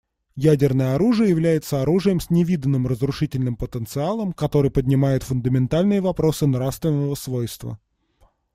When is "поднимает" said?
4.71-5.21